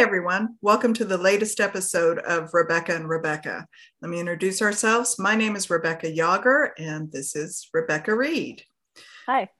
[0.00, 0.56] Hi, everyone.
[0.62, 3.66] Welcome to the latest episode of Rebecca and Rebecca.
[4.00, 5.18] Let me introduce ourselves.
[5.18, 8.62] My name is Rebecca Yauger, and this is Rebecca Reed.
[9.26, 9.50] Hi.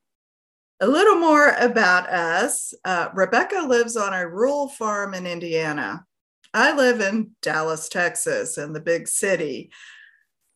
[0.81, 2.73] A little more about us.
[2.87, 6.07] Uh, Rebecca lives on a rural farm in Indiana.
[6.55, 9.71] I live in Dallas, Texas, in the big city.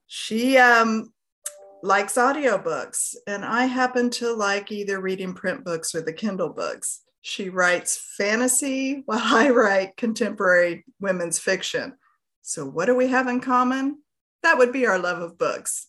[0.07, 1.12] She um,
[1.82, 7.04] likes audiobooks, and I happen to like either reading print books or the Kindle books.
[7.27, 11.95] She writes fantasy while I write contemporary women's fiction.
[12.43, 14.03] So, what do we have in common?
[14.43, 15.87] That would be our love of books.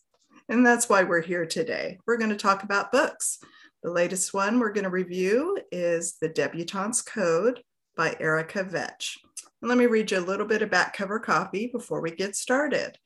[0.47, 1.99] And that's why we're here today.
[2.07, 3.39] We're going to talk about books.
[3.83, 7.61] The latest one we're going to review is The Debutante's Code
[7.97, 9.17] by Erica Vetsch.
[9.61, 12.37] And let me read you a little bit of back cover copy before we get
[12.37, 12.97] started.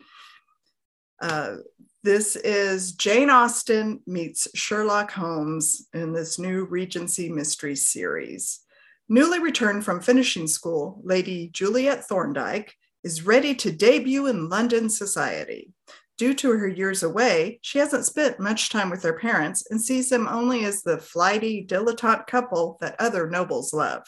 [1.19, 1.55] Uh,
[2.01, 8.61] this is Jane Austen meets Sherlock Holmes in this new Regency Mystery series.
[9.09, 15.73] Newly returned from finishing school, Lady Juliet Thorndyke is ready to debut in London society.
[16.17, 20.09] Due to her years away, she hasn't spent much time with her parents and sees
[20.09, 24.03] them only as the flighty, dilettante couple that other nobles love.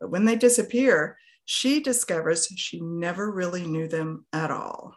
[0.00, 4.94] But when they disappear, she discovers she never really knew them at all.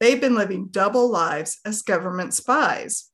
[0.00, 3.10] They've been living double lives as government spies.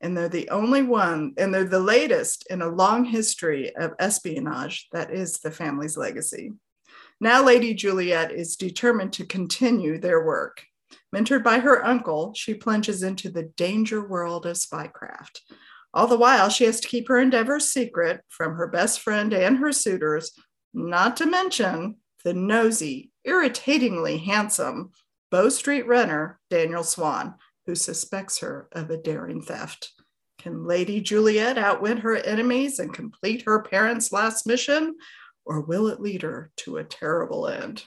[0.00, 4.88] And they're the only one, and they're the latest in a long history of espionage
[4.92, 6.52] that is the family's legacy.
[7.20, 10.62] Now, Lady Juliet is determined to continue their work.
[11.14, 15.40] Mentored by her uncle, she plunges into the danger world of spycraft.
[15.92, 19.58] All the while, she has to keep her endeavors secret from her best friend and
[19.58, 20.32] her suitors,
[20.72, 24.92] not to mention the nosy, irritatingly handsome
[25.30, 27.34] Bow Street runner Daniel Swan,
[27.66, 29.92] who suspects her of a daring theft.
[30.38, 34.96] Can Lady Juliet outwit her enemies and complete her parents' last mission,
[35.44, 37.84] or will it lead her to a terrible end?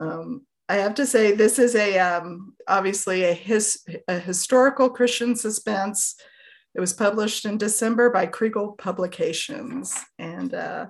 [0.00, 5.34] Um, I have to say, this is a um, obviously a, his, a historical Christian
[5.34, 6.16] suspense.
[6.74, 10.86] It was published in December by Kregel Publications, and uh,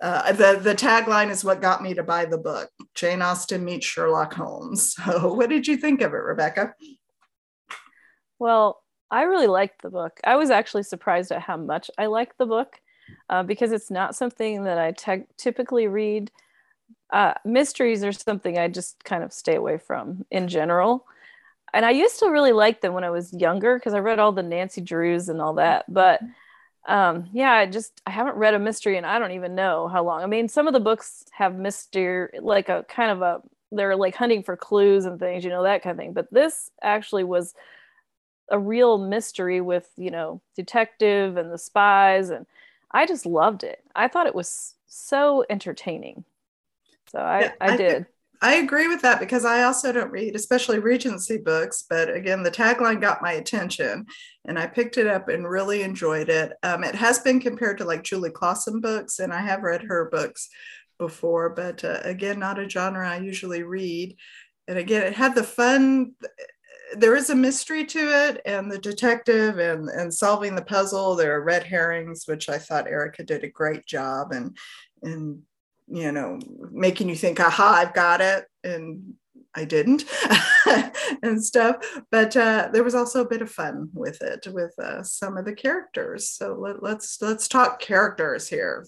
[0.00, 2.70] uh, the the tagline is what got me to buy the book.
[2.94, 4.94] Jane Austen meets Sherlock Holmes.
[5.04, 6.74] So, what did you think of it, Rebecca?
[8.38, 10.20] Well, I really liked the book.
[10.24, 12.80] I was actually surprised at how much I liked the book
[13.28, 16.30] uh, because it's not something that I te- typically read.
[17.12, 21.06] Uh, mysteries are something I just kind of stay away from in general.
[21.72, 24.32] And I used to really like them when I was younger because I read all
[24.32, 25.84] the Nancy Drews and all that.
[25.88, 26.20] But
[26.88, 30.02] um yeah i just i haven't read a mystery and i don't even know how
[30.02, 30.22] long.
[30.22, 33.42] I mean some of the books have mystery like a kind of a
[33.72, 36.12] they're like hunting for clues and things you know that kind of thing.
[36.12, 37.54] But this actually was
[38.50, 42.46] a real mystery with you know detective and the spies and
[42.90, 43.82] i just loved it.
[43.94, 46.24] I thought it was so entertaining.
[47.12, 48.06] So i yeah, i, I did
[48.42, 51.84] I agree with that because I also don't read, especially Regency books.
[51.88, 54.06] But again, the tagline got my attention
[54.46, 56.52] and I picked it up and really enjoyed it.
[56.62, 60.08] Um, it has been compared to like Julie Klassen books, and I have read her
[60.10, 60.48] books
[60.98, 64.16] before, but uh, again, not a genre I usually read.
[64.68, 66.12] And again, it had the fun.
[66.94, 71.14] There is a mystery to it, and the detective and, and solving the puzzle.
[71.14, 74.56] There are red herrings, which I thought Erica did a great job, and
[75.02, 75.42] and
[75.90, 76.38] you know,
[76.70, 78.44] making you think, aha, I've got it.
[78.62, 79.14] And
[79.54, 80.04] I didn't
[81.22, 81.76] and stuff.
[82.10, 85.44] But uh, there was also a bit of fun with it, with uh, some of
[85.44, 86.30] the characters.
[86.30, 88.86] So let, let's let's talk characters here.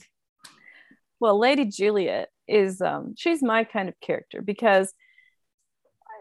[1.19, 4.93] Well, Lady Juliet is um, she's my kind of character because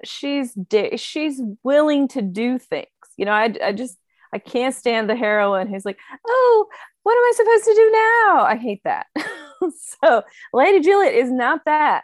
[0.03, 2.88] she's de- she's willing to do things.
[3.18, 3.98] You know, I I just
[4.34, 6.68] I can't stand the heroine who's like, oh,
[7.03, 8.46] what am I supposed to do now?
[8.46, 9.06] I hate that.
[10.03, 10.23] so
[10.53, 12.03] Lady Juliet is not that.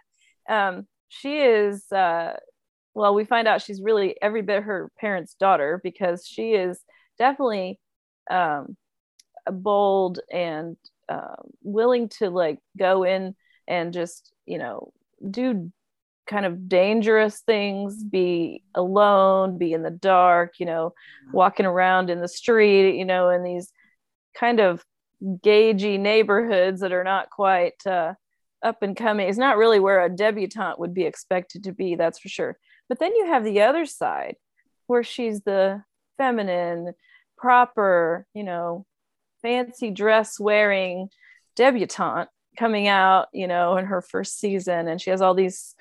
[0.50, 2.34] Um, she is, uh,
[2.94, 6.80] well, we find out she's really every bit her parents' daughter because she is
[7.18, 7.80] definitely
[8.30, 8.76] um,
[9.52, 10.78] bold and
[11.10, 13.36] uh, willing to like go in
[13.68, 14.92] and just, you know,
[15.30, 15.72] do
[16.28, 20.94] kind of dangerous things, be alone, be in the dark, you know,
[21.32, 23.72] walking around in the street, you know, in these
[24.38, 24.84] kind of
[25.24, 28.14] gagey neighborhoods that are not quite uh,
[28.64, 29.28] up and coming.
[29.28, 32.58] It's not really where a debutante would be expected to be, that's for sure.
[32.90, 34.36] But then you have the other side
[34.88, 35.84] where she's the
[36.18, 36.94] feminine,
[37.38, 38.86] proper, you know,
[39.42, 41.10] fancy dress wearing
[41.56, 44.88] debutante coming out, you know, in her first season.
[44.88, 45.76] And she has all these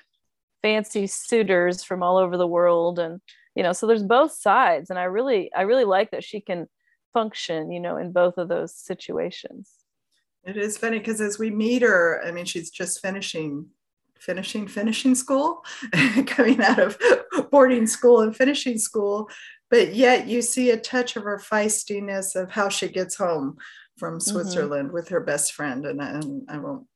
[0.61, 2.99] fancy suitors from all over the world.
[2.99, 3.21] And,
[3.55, 4.89] you know, so there's both sides.
[4.89, 6.67] And I really, I really like that she can
[7.13, 9.71] function, you know, in both of those situations.
[10.43, 13.67] It is funny because as we meet her, I mean, she's just finishing
[14.19, 15.63] finishing finishing school
[16.25, 16.97] coming out of
[17.51, 19.29] boarding school and finishing school
[19.69, 23.57] but yet you see a touch of her feistiness of how she gets home
[23.97, 24.31] from mm-hmm.
[24.31, 24.93] Switzerland mm-hmm.
[24.93, 25.85] with her best friend.
[25.85, 26.87] And, and I won't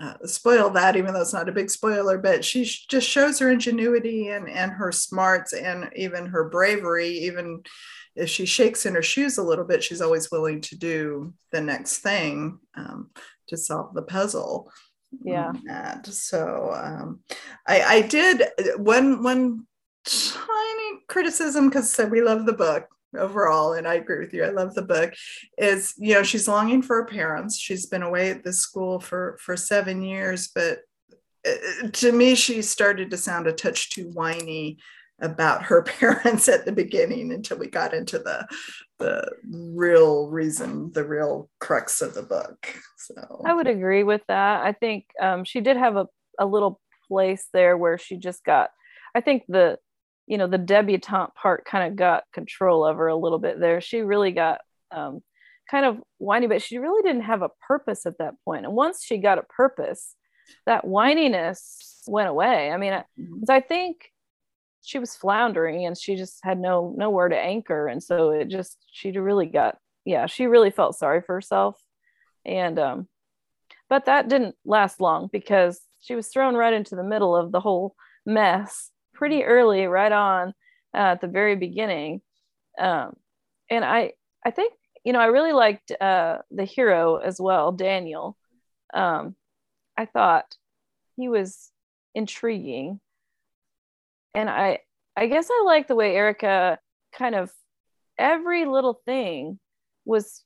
[0.00, 3.38] uh, spoil that, even though it's not a big spoiler, but she sh- just shows
[3.40, 7.08] her ingenuity and, and her smarts and even her bravery.
[7.08, 7.62] Even
[8.18, 11.60] if she shakes in her shoes a little bit, she's always willing to do the
[11.60, 13.10] next thing um,
[13.48, 14.70] to solve the puzzle.
[15.24, 15.52] Yeah.
[16.04, 17.20] So um,
[17.66, 18.42] I, I did
[18.76, 19.66] one one
[20.04, 24.74] tiny criticism because we love the book overall and i agree with you i love
[24.74, 25.14] the book
[25.56, 29.38] is you know she's longing for her parents she's been away at this school for
[29.40, 30.80] for seven years but
[31.46, 34.78] uh, to me she started to sound a touch too whiny
[35.20, 38.46] about her parents at the beginning until we got into the
[38.98, 43.42] the real reason the real crux of the book so.
[43.46, 44.66] I would agree with that.
[44.66, 46.06] I think um, she did have a,
[46.38, 48.70] a little place there where she just got
[49.14, 49.78] i think the
[50.28, 53.80] you know the debutante part kind of got control of her a little bit there.
[53.80, 54.60] She really got
[54.90, 55.20] um,
[55.70, 58.66] kind of whiny but she really didn't have a purpose at that point.
[58.66, 60.14] And once she got a purpose
[60.66, 62.70] that whininess went away.
[62.70, 63.50] I mean mm-hmm.
[63.50, 64.10] i think
[64.88, 68.78] she was floundering and she just had no nowhere to anchor and so it just
[68.90, 71.76] she really got yeah she really felt sorry for herself
[72.46, 73.06] and um
[73.88, 77.60] but that didn't last long because she was thrown right into the middle of the
[77.60, 77.94] whole
[78.24, 80.48] mess pretty early, right on
[80.94, 82.20] uh, at the very beginning.
[82.78, 83.14] Um,
[83.70, 84.12] and I,
[84.44, 84.72] I think,
[85.04, 88.36] you know, I really liked uh, the hero as well, Daniel.
[88.94, 89.34] Um,
[89.96, 90.46] I thought
[91.16, 91.70] he was
[92.14, 93.00] intriguing.
[94.34, 94.80] And I,
[95.16, 96.78] I guess I like the way Erica
[97.12, 97.50] kind of
[98.18, 99.58] every little thing
[100.04, 100.44] was,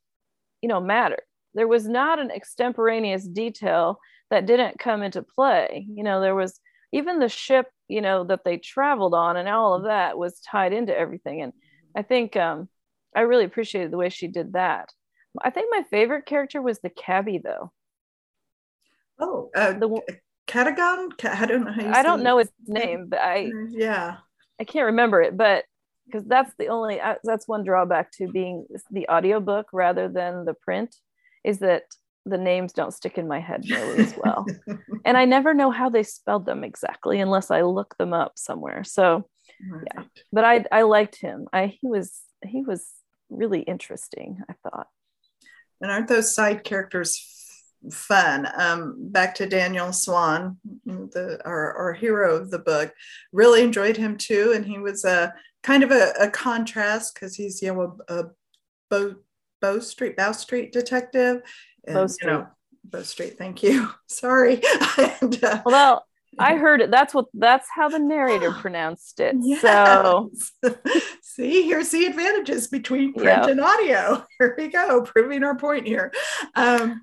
[0.61, 1.23] you know, mattered.
[1.55, 3.99] There was not an extemporaneous detail
[4.31, 5.87] that didn't come into play.
[5.89, 6.59] You know, there was
[6.93, 10.73] even the ship you know that they traveled on and all of that was tied
[10.73, 11.53] into everything and
[11.97, 12.69] i think um
[13.15, 14.89] i really appreciated the way she did that
[15.43, 17.71] i think my favorite character was the cabbie though
[19.19, 20.01] oh uh, the
[20.53, 24.17] catagon i don't know i don't know his name but i yeah
[24.61, 25.65] i can't remember it but
[26.07, 30.55] because that's the only uh, that's one drawback to being the audiobook rather than the
[30.55, 30.95] print
[31.45, 31.85] is that
[32.25, 34.47] the names don't stick in my head nearly as well.
[35.05, 38.85] and I never know how they spelled them exactly unless I look them up somewhere.
[38.85, 39.29] So
[39.69, 39.83] right.
[39.95, 40.05] yeah.
[40.33, 41.47] But I I liked him.
[41.53, 42.89] I he was he was
[43.29, 44.87] really interesting, I thought.
[45.81, 47.19] And aren't those side characters
[47.91, 48.49] fun?
[48.57, 52.93] Um, back to Daniel Swan, the our, our hero of the book.
[53.33, 54.53] Really enjoyed him too.
[54.55, 55.33] And he was a
[55.63, 58.25] kind of a, a contrast because he's you know a, a
[58.91, 59.15] Bow,
[59.61, 61.43] Bow Street, Bow Street detective
[61.87, 62.31] and, Bow Street.
[62.31, 62.47] You know,
[62.85, 63.39] Bow Street.
[63.39, 63.89] Thank you.
[64.07, 64.61] Sorry.
[64.99, 66.05] and, uh, well,
[66.39, 66.91] I heard it.
[66.91, 67.27] That's what.
[67.35, 69.37] That's how the narrator pronounced it.
[69.39, 69.61] Yes.
[69.61, 70.31] So,
[71.23, 73.49] see, here's the advantages between print yep.
[73.49, 74.25] and audio.
[74.39, 76.13] Here we go, proving our point here.
[76.55, 77.03] Um,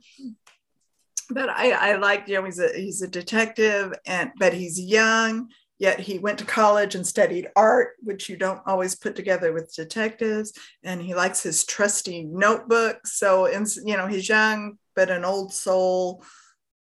[1.29, 5.49] but I, I like, you know, he's a he's a detective, and but he's young.
[5.77, 9.73] Yet he went to college and studied art, which you don't always put together with
[9.73, 10.51] detectives.
[10.83, 13.07] And he likes his trusty notebook.
[13.07, 16.21] So, you know, he's young, but an old soul,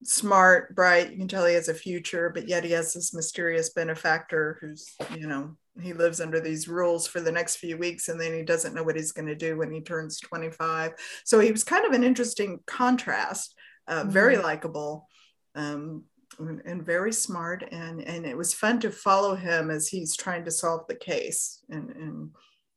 [0.03, 1.11] smart, bright.
[1.11, 4.95] You can tell he has a future, but yet he has this mysterious benefactor who's,
[5.15, 8.43] you know, he lives under these rules for the next few weeks and then he
[8.43, 10.93] doesn't know what he's going to do when he turns 25.
[11.25, 13.55] So he was kind of an interesting contrast,
[13.89, 14.11] uh, mm-hmm.
[14.11, 15.09] very likable.
[15.55, 16.05] Um,
[16.39, 20.51] and very smart and and it was fun to follow him as he's trying to
[20.51, 22.31] solve the case and and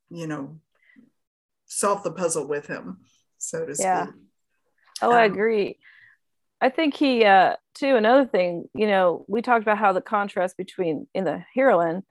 [0.10, 0.60] you know
[1.66, 3.00] solve the puzzle with him
[3.38, 4.06] so to yeah.
[4.06, 4.16] speak
[5.02, 5.78] oh um, i agree
[6.62, 10.56] i think he uh too another thing you know we talked about how the contrast
[10.56, 12.04] between in the heroine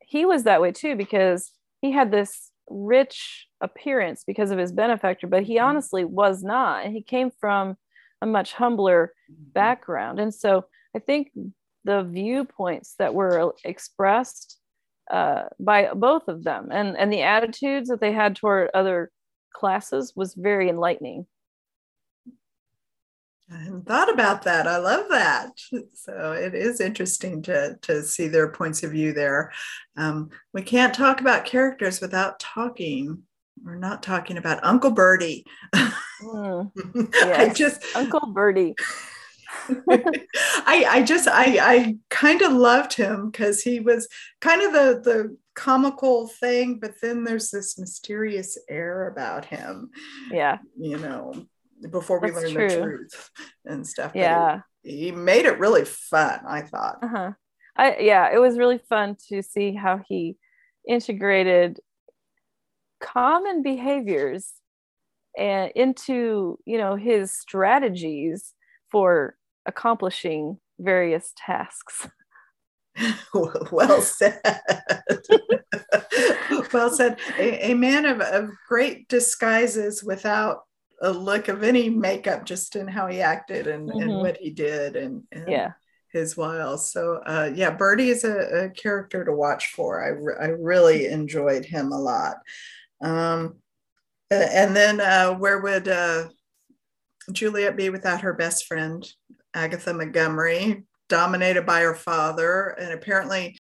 [0.00, 5.26] he was that way too because he had this rich appearance because of his benefactor
[5.26, 5.66] but he mm-hmm.
[5.66, 7.76] honestly was not and he came from
[8.22, 9.50] a much humbler mm-hmm.
[9.52, 10.20] background.
[10.20, 11.30] And so I think
[11.84, 14.58] the viewpoints that were expressed
[15.10, 19.10] uh, by both of them and, and the attitudes that they had toward other
[19.54, 21.26] classes was very enlightening.
[23.52, 24.66] I hadn't thought about that.
[24.66, 25.50] I love that.
[25.94, 29.52] So it is interesting to, to see their points of view there.
[29.96, 33.22] Um, we can't talk about characters without talking
[33.64, 35.44] we're not talking about Uncle Bertie.
[36.22, 36.70] Mm,
[37.14, 37.50] yes.
[37.50, 38.74] I just Uncle Bertie.
[39.88, 44.08] I I just I I kind of loved him because he was
[44.40, 49.90] kind of the the comical thing, but then there's this mysterious air about him.
[50.30, 50.58] Yeah.
[50.78, 51.46] You know,
[51.90, 52.68] before we That's learn true.
[52.68, 53.30] the truth
[53.64, 54.12] and stuff.
[54.14, 54.60] Yeah.
[54.82, 56.40] he, he made it really fun.
[56.46, 56.98] I thought.
[57.02, 57.32] Uh-huh.
[57.76, 60.36] I yeah, it was really fun to see how he
[60.86, 61.80] integrated
[63.00, 64.52] common behaviors
[65.36, 68.54] and into, you know, his strategies
[68.90, 72.06] for accomplishing various tasks.
[73.72, 74.40] well said.
[76.72, 77.18] well said.
[77.38, 80.60] A, a man of, of great disguises without
[81.02, 84.22] a look of any makeup, just in how he acted and, and Mhm.
[84.22, 85.72] what he did and, and Yeah.
[86.12, 86.90] his wiles.
[86.90, 90.02] So, uh, yeah, Bertie is a, a character to watch for.
[90.02, 92.36] I, re- I really enjoyed him a lot.
[93.02, 93.56] Um,
[94.30, 96.28] and then uh, where would uh,
[97.32, 99.06] Juliet be without her best friend,
[99.54, 103.58] Agatha Montgomery, dominated by her father, and apparently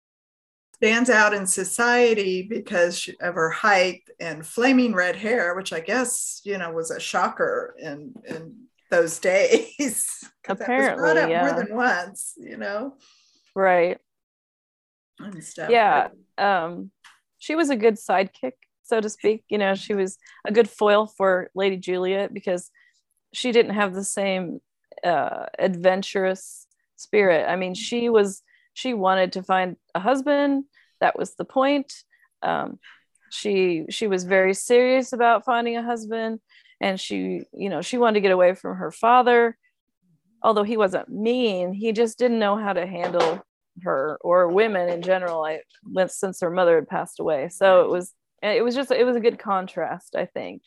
[0.75, 6.41] stands out in society because of her height and flaming red hair, which I guess
[6.43, 10.05] you know was a shocker in in those days.
[10.43, 11.41] 'Cause that was brought Apparently, up yeah.
[11.51, 12.97] more than once, you know,
[13.55, 13.99] Right.
[15.19, 15.69] and stuff.
[15.71, 16.09] Yeah.
[16.37, 16.91] Um
[17.39, 18.53] she was a good sidekick,
[18.85, 19.43] so to speak.
[19.49, 22.71] You know, she was a good foil for Lady Juliet because
[23.33, 24.61] she didn't have the same
[25.03, 27.45] uh adventurous spirit.
[27.49, 28.41] I mean, she was
[28.73, 30.65] she wanted to find a husband.
[31.01, 31.93] That was the point.
[32.41, 32.79] Um
[33.29, 36.39] she she was very serious about finding a husband
[36.79, 39.57] and she you know she wanted to get away from her father
[40.41, 43.43] although he wasn't mean he just didn't know how to handle
[43.83, 45.59] her or women in general i
[46.07, 49.21] since her mother had passed away so it was it was just it was a
[49.21, 50.61] good contrast i think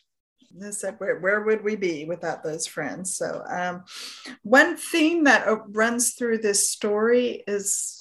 [0.50, 3.16] This said, where, where would we be without those friends?
[3.16, 3.84] So, um,
[4.42, 8.00] one theme that uh, runs through this story is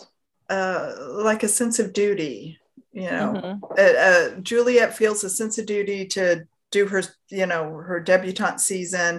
[0.49, 2.57] uh, like a sense of duty.
[2.93, 3.61] You know, Mhm.
[3.77, 8.61] uh, uh, Juliet feels a sense of duty to do her, you know, her debutante
[8.61, 9.17] season,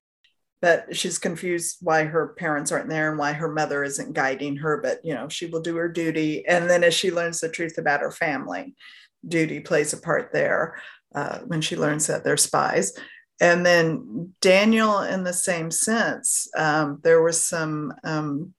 [0.62, 4.80] but she's confused why her parents aren't there and why her mother isn't guiding her.
[4.80, 7.76] But you know, she will do her duty, and then as she learns the truth
[7.78, 8.74] about her family,
[9.26, 10.80] duty plays a part there
[11.14, 12.92] uh, when she learns that they're spies.
[13.40, 18.54] And then Daniel, in the same sense, um, there was some um,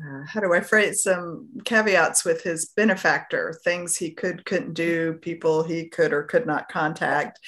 [0.00, 5.14] uh, how do I phrase some caveats with his benefactor, things he could, couldn't do,
[5.20, 7.38] people he could or could not contact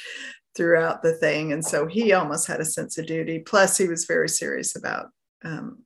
[0.55, 1.52] throughout the thing.
[1.52, 3.38] And so he almost had a sense of duty.
[3.38, 5.07] Plus, he was very serious about
[5.45, 5.79] um,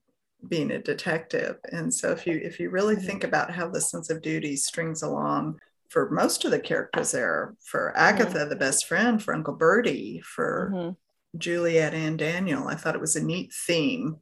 [0.48, 1.56] being a detective.
[1.72, 5.02] And so if you if you really think about how the sense of duty strings
[5.02, 10.20] along for most of the characters there, for Agatha, the best friend, for Uncle Bertie,
[10.20, 10.96] for Mhm.
[11.38, 14.20] Juliet and Daniel, I thought it was a neat theme.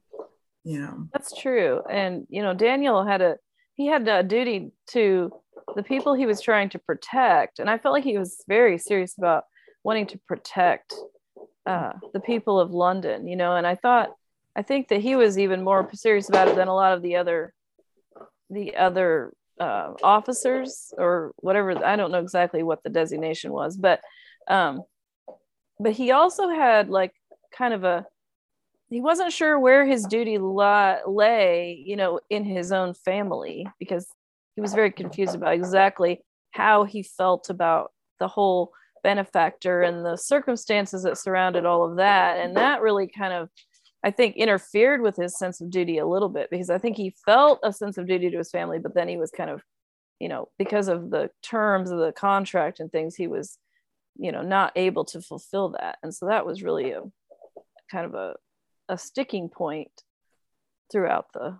[0.64, 3.36] You know, that's true and you know daniel had a
[3.74, 5.30] he had a duty to
[5.76, 9.16] the people he was trying to protect and i felt like he was very serious
[9.18, 9.44] about
[9.84, 10.94] wanting to protect
[11.66, 14.14] uh, the people of london you know and i thought
[14.56, 17.16] i think that he was even more serious about it than a lot of the
[17.16, 17.52] other
[18.50, 24.00] the other uh, officers or whatever i don't know exactly what the designation was but
[24.48, 24.82] um
[25.78, 27.12] but he also had like
[27.56, 28.04] kind of a
[28.90, 34.06] he wasn't sure where his duty la- lay, you know, in his own family because
[34.54, 40.16] he was very confused about exactly how he felt about the whole benefactor and the
[40.16, 42.38] circumstances that surrounded all of that.
[42.38, 43.48] And that really kind of,
[44.04, 47.16] I think, interfered with his sense of duty a little bit because I think he
[47.24, 49.62] felt a sense of duty to his family, but then he was kind of,
[50.20, 53.58] you know, because of the terms of the contract and things, he was,
[54.18, 55.96] you know, not able to fulfill that.
[56.02, 57.00] And so that was really a
[57.90, 58.34] kind of a
[58.90, 59.90] a sticking point
[60.92, 61.58] throughout the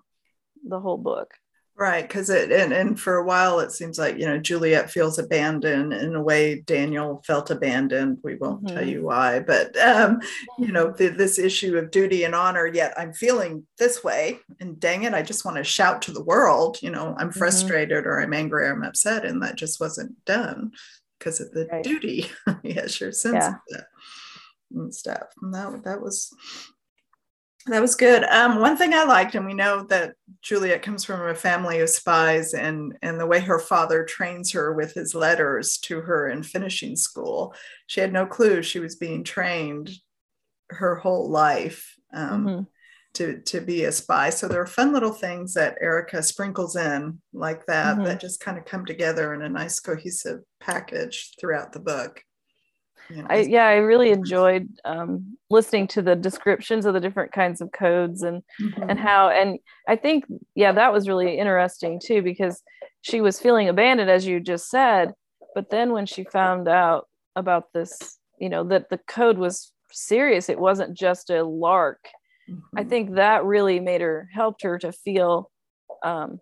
[0.68, 1.32] the whole book.
[1.76, 2.06] Right?
[2.06, 5.92] Because it and, and for a while it seems like you know Juliet feels abandoned
[5.92, 6.60] in a way.
[6.60, 8.18] Daniel felt abandoned.
[8.22, 8.88] We won't tell Mhm.
[8.88, 10.20] you why, but um,
[10.58, 12.66] you know th- this issue of duty and honor.
[12.66, 16.22] Yet I'm feeling this way, and dang it, I just want to shout to the
[16.24, 16.78] world.
[16.82, 17.36] You know, I'm Mhm.
[17.38, 20.72] frustrated or I'm angry or I'm upset, and that just wasn't done
[21.18, 21.82] because of the Right.
[21.84, 22.30] duty.
[22.62, 23.48] yes, your sense Yeah.
[23.48, 23.86] of that
[24.74, 25.28] and stuff.
[25.42, 26.30] And that that was
[27.66, 28.24] that was good.
[28.24, 31.88] Um, one thing I liked, and we know that Juliet comes from a family of
[31.88, 36.42] spies, and and the way her father trains her with his letters to her in
[36.42, 37.54] finishing school,
[37.86, 39.90] she had no clue she was being trained
[40.70, 42.66] her whole life um, Mhm.
[43.14, 44.30] to to be a spy.
[44.30, 48.04] So there are fun little things that Erica sprinkles in like that Mhm.
[48.06, 52.22] that just kind of come together in a nice cohesive package throughout the book.
[53.10, 57.60] You I yeah, I really enjoyed um, listening to the descriptions of the different kinds
[57.60, 58.90] of codes and Mhm.
[58.90, 59.58] and how and
[59.88, 62.62] I think yeah, that was really interesting too because
[63.02, 65.12] she was feeling abandoned as you just said,
[65.54, 70.48] but then when she found out about this, you know, that the code was serious
[70.48, 72.08] it wasn't just a lark
[72.50, 72.78] mm-hmm.
[72.78, 75.50] i think that really made her helped her to feel
[76.02, 76.40] um,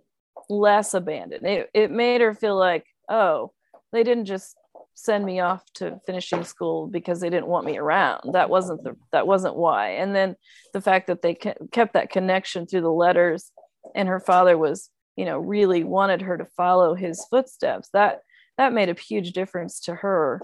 [0.49, 3.53] less abandoned it, it made her feel like oh
[3.93, 4.57] they didn't just
[4.95, 8.33] send me off to finishing school because they didn't want me around.
[8.33, 9.91] That wasn't the that wasn't why.
[9.93, 10.37] And then
[10.73, 13.51] the fact that they kept that connection through the letters
[13.95, 18.21] and her father was you know really wanted her to follow his footsteps that
[18.59, 20.41] that made a huge difference to her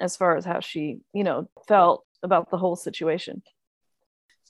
[0.00, 3.42] as far as how she you know felt about the whole situation.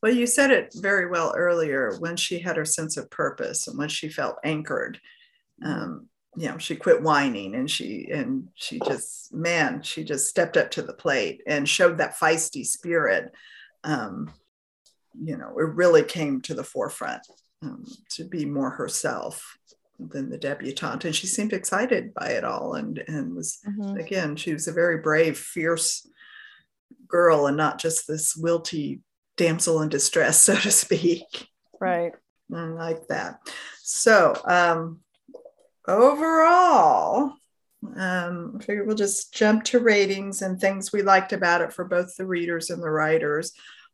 [0.02, 3.78] Well you said it very well earlier when she had her sense of purpose and
[3.78, 5.00] when she felt anchored.
[5.64, 10.56] Um, you know she quit whining and she and she just man she just stepped
[10.56, 13.32] up to the plate and showed that feisty spirit
[13.84, 14.32] um,
[15.22, 17.22] you know it really came to the forefront
[17.62, 19.58] um, to be more herself
[19.98, 21.04] than the debutante.
[21.04, 23.96] And she seemed excited by it all and and was mm-hmm.
[23.96, 26.06] again she was a very brave fierce
[27.06, 29.00] girl and not just this wilty
[29.36, 31.48] damsel in distress so to speak.
[31.80, 32.12] Right.
[32.54, 33.40] I like that.
[33.82, 35.00] So um
[35.86, 37.34] overall,
[37.96, 41.84] um, I figure we'll just jump to ratings and things we liked about it for
[41.84, 43.52] both the readers and the writers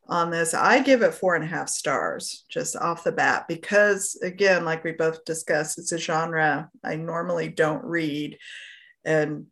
[0.08, 0.54] on this.
[0.54, 4.84] I give it four and a half stars just off the bat because, again, like
[4.84, 8.38] we both discussed, it's a genre I normally don't read
[9.04, 9.46] and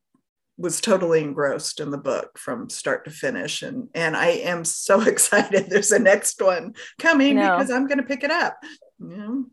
[0.58, 5.00] was totally engrossed in the book from start to finish and and I am so
[5.06, 7.56] excited there's a next one coming no.
[7.56, 8.56] because I'm going to pick it up
[8.98, 9.46] you know?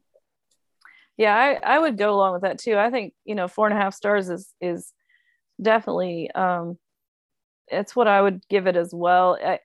[1.17, 2.77] Yeah I, I would go along with that too.
[2.77, 4.91] I think you know four and a half stars is is
[5.61, 6.77] definitely um
[7.67, 9.37] it's what i would give it as well.
[9.43, 9.59] I,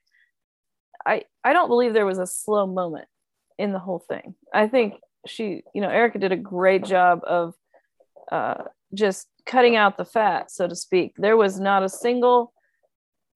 [1.05, 3.07] I i don't believe there was a slow moment
[3.57, 4.35] in the whole thing.
[4.53, 4.95] I think
[5.27, 7.53] she you know erica did a great job of
[8.31, 8.63] uh
[8.93, 11.13] just cutting out the fat so to speak.
[11.17, 12.53] There was not a single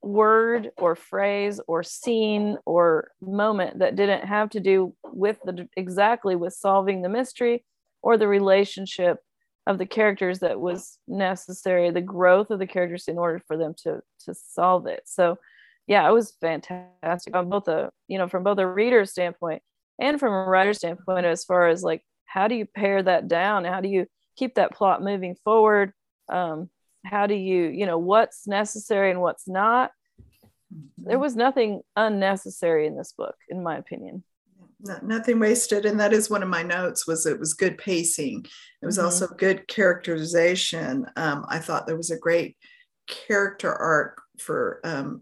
[0.04, 6.36] word or phrase or scene or moment that didn't have to do with the exactly
[6.36, 7.64] with solving the mystery
[8.04, 9.18] or the relationship
[9.66, 13.74] of the characters that was necessary the growth of the characters in order for them
[13.84, 15.02] to to solve it.
[15.06, 15.38] So
[15.88, 19.62] yeah it was fantastic on both a you know from both a reader standpoint
[20.00, 23.64] and from a writer standpoint as far as like how do you pare that down?
[23.64, 25.94] How do you keep that plot moving forward?
[26.32, 26.70] Um,
[27.06, 29.92] how do you you know what's necessary and what's not?
[30.98, 34.24] There was nothing unnecessary in this book in my opinion
[35.02, 35.86] nothing wasted.
[35.86, 38.46] And that is one of my notes was it was good pacing.
[38.82, 39.06] It was mm-hmm.
[39.06, 41.06] also good characterization.
[41.16, 42.58] Um, i thought there was a great
[43.08, 45.22] character arc for um,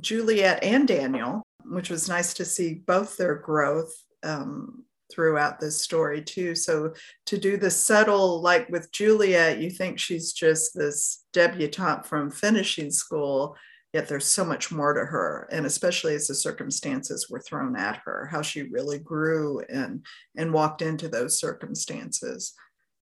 [0.00, 3.92] juliet and daniel which was nice to see both their growth
[4.22, 6.54] um, throughout this story too.
[6.54, 6.94] So
[7.26, 12.90] to do the subtle like with juliet you think she's just this debutante from finishing
[12.90, 13.56] school
[13.92, 18.00] yet there's so much more to her and especially as the circumstances were thrown at
[18.04, 20.04] her how she really grew and
[20.36, 22.54] and walked into those circumstances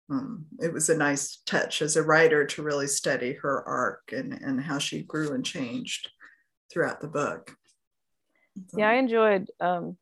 [0.09, 4.33] um, it was a nice touch as a writer to really study her arc and
[4.33, 6.09] and how she grew and changed
[6.71, 7.55] throughout the book
[8.69, 8.77] so.
[8.77, 9.97] yeah i enjoyed um,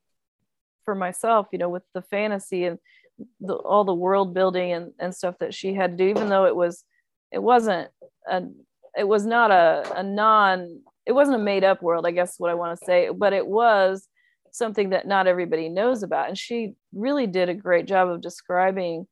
[0.84, 2.78] for myself you know with the fantasy and
[3.40, 6.46] the, all the world building and, and stuff that she had to do even though
[6.46, 6.84] it was
[7.32, 7.90] it wasn't
[8.28, 8.44] a
[8.98, 12.52] it was not a, a non it wasn't a made up world i guess what
[12.52, 14.08] i want to say but it was
[14.56, 16.30] something that not everybody knows about.
[16.30, 19.06] And she really did a great job of describing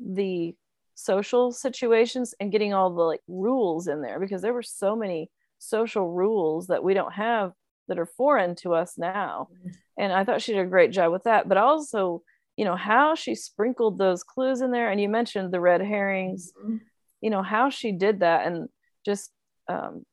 [0.00, 0.54] the
[0.94, 5.30] social situations and getting all the like rules in there because there were so many
[5.58, 7.52] social rules that we don't have
[7.88, 9.48] that are foreign to us now.
[9.96, 12.22] And i thought she did a great job with that but also
[12.56, 16.52] you know how she sprinkled those clues in there and you mentioned the red herrings.
[16.60, 16.76] Mm-hmm.
[17.20, 18.68] you know how she did that and
[19.08, 19.30] just
[19.68, 20.04] um,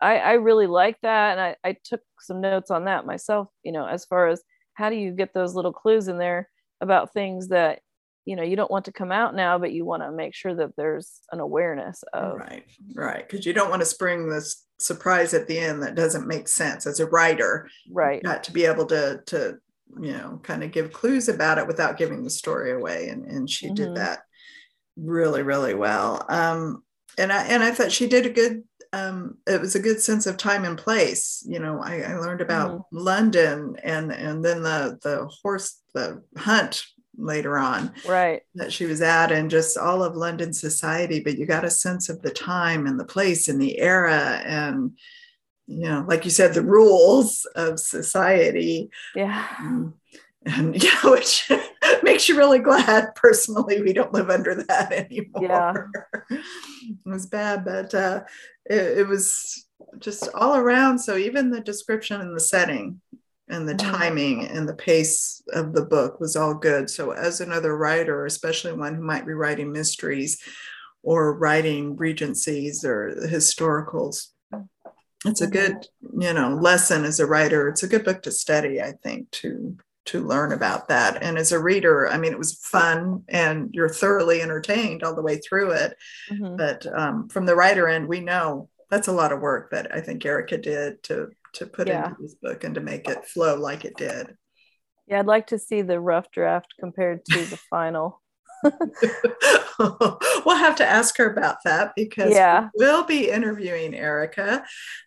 [0.00, 1.32] I, I really like that.
[1.32, 4.42] And I, I took some notes on that myself you know as far as
[4.74, 6.48] how do you get those little clues in there
[6.80, 7.80] about things that
[8.24, 10.54] you know you don't want to come out now but you want to make sure
[10.54, 12.36] that there's an awareness of.
[12.36, 12.64] Right
[12.94, 13.28] right.
[13.28, 16.86] Because you don't want to spring this surprise at the end that doesn't make sense
[16.86, 17.68] as a writer.
[17.90, 18.22] Right.
[18.22, 19.58] Not to be able to to
[20.00, 23.08] you know kind of give clues about it without giving the story away.
[23.08, 23.74] And and she mm-hmm.
[23.74, 24.20] did that
[24.96, 26.24] really really well.
[26.28, 26.82] Um
[27.18, 28.64] and I and I thought she did a good.
[28.92, 31.44] Um, it was a good sense of time and place.
[31.48, 32.96] You know, I, I learned about mm-hmm.
[32.96, 36.84] London and and then the the horse the hunt
[37.16, 41.46] later on right that she was at and just all of london society but you
[41.46, 44.90] got a sense of the time and the place and the era and
[45.66, 49.94] you know like you said the rules of society yeah um,
[50.44, 51.50] and you know which
[52.02, 55.74] makes you really glad personally we don't live under that anymore yeah
[56.30, 56.42] it
[57.04, 58.22] was bad but uh,
[58.66, 59.66] it, it, was
[59.98, 60.98] just all around.
[60.98, 63.00] So even the description and the setting
[63.48, 63.92] and the mm-hmm.
[63.92, 66.88] timing and the pace of the book was all good.
[66.88, 70.42] So as another writer, especially one who might be writing mysteries
[71.02, 74.28] or writing regencies or historicals,
[75.26, 76.22] it's a good, mm-hmm.
[76.22, 77.68] you know, lesson as a writer.
[77.68, 79.76] It's a good book to study, I think, to
[80.06, 81.22] to learn about that.
[81.22, 85.22] And as a reader, I mean, it was fun and you're thoroughly entertained all the
[85.22, 85.96] way through it.
[86.30, 86.56] Mm-hmm.
[86.56, 90.00] But um, from the writer end, we know that's a lot of work that I
[90.00, 92.08] think Erica did to to put yeah.
[92.08, 94.36] into this book and to make it flow like it did.
[95.06, 98.20] Yeah, I'd like to see the rough draft compared to the final.
[100.46, 102.68] we'll have to ask her about that because yeah.
[102.74, 104.64] we'll be interviewing Erica,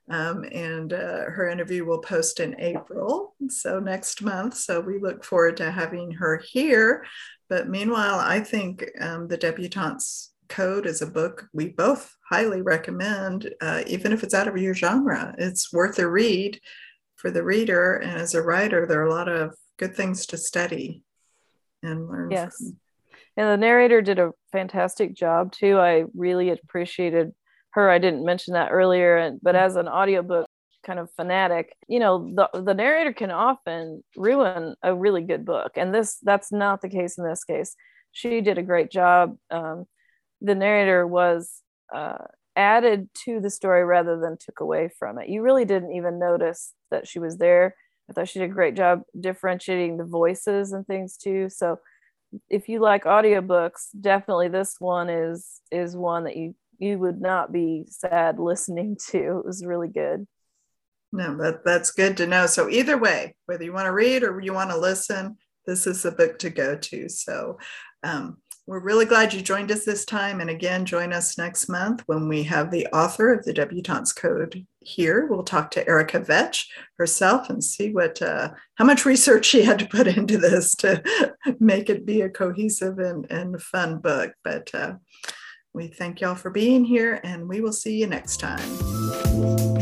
[0.10, 4.56] um, and uh, her interview will post in April, so next month.
[4.56, 7.06] So we look forward to having her here.
[7.50, 13.54] But meanwhile, I think um, the debutantes Code is a book we both highly recommend,
[13.62, 15.36] uh, even if it's out of your genre.
[15.38, 16.60] It's worth a read
[17.16, 17.96] for the reader.
[17.96, 21.04] And as a writer, there are a lot of good things to study
[21.84, 22.32] and learn.
[22.32, 22.58] Yes.
[22.58, 22.78] From.
[23.38, 25.78] And the narrator did a fantastic job too.
[25.78, 27.34] I really appreciated
[27.72, 27.90] her.
[27.90, 30.48] I didn't mention that earlier, and but as an audiobook
[30.84, 35.74] kind of fanatic, you know, the the narrator can often ruin a really good book,
[35.76, 37.76] and this that's not the case in this case.
[38.12, 39.38] She did a great job.
[39.52, 39.86] Um,
[40.42, 41.62] the narrator was
[41.94, 42.18] uh,
[42.56, 45.30] added to the story rather than took away from it.
[45.30, 47.76] You really didn't even notice that she was there.
[48.10, 51.50] I thought she did a great job differentiating the voices and things too.
[51.50, 51.78] So
[52.50, 57.52] if you like audiobooks, definitely this one is is one that you you would not
[57.52, 59.40] be sad listening to.
[59.40, 60.28] It was really good.
[61.12, 62.46] No, that that's good to know.
[62.46, 66.04] So either way, whether you want to read or you want to listen, this is
[66.04, 67.10] the book to go to.
[67.10, 67.60] So
[68.04, 70.42] um, we're really glad you joined us this time.
[70.42, 74.68] And again, join us next month when we have the author of the Debutante's Code
[74.82, 75.26] here.
[75.26, 76.66] We'll talk to Erica Vetsch
[76.98, 81.02] herself and see what uh, how much research she had to put into this to
[81.60, 84.34] make it be a cohesive and, and fun book.
[84.44, 84.96] But uh,
[85.74, 89.77] we thank y'all for being here and we will see you next time.